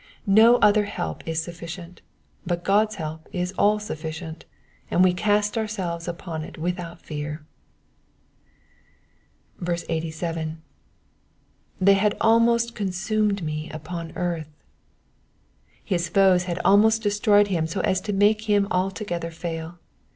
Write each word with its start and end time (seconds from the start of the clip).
No 0.25 0.55
other 0.61 0.85
help 0.85 1.21
is 1.27 1.43
sufficient, 1.43 2.01
but 2.43 2.63
God's 2.63 2.95
help 2.95 3.29
is 3.31 3.51
all 3.51 3.77
suflicient, 3.77 4.45
and 4.89 5.03
we 5.03 5.13
cast 5.13 5.59
ourselves 5.59 6.07
upon 6.07 6.43
it 6.43 6.57
without 6.57 6.99
fear. 7.03 7.45
87. 9.69 10.63
^^They 11.79 11.93
had 11.97 12.17
almost 12.19 12.73
conmined 12.73 13.43
me 13.43 13.69
upon 13.69 14.11
earth.'' 14.15 14.47
^ 14.47 14.51
His 15.83 16.09
foes 16.09 16.45
had 16.45 16.57
almost 16.65 17.03
destroyed 17.03 17.49
him 17.49 17.67
so 17.67 17.81
as 17.81 18.01
to 18.01 18.11
make 18.11 18.49
him 18.49 18.67
altogether 18.71 19.29
fail. 19.29 19.77